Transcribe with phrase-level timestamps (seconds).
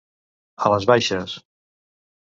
[0.69, 1.37] A les baixes.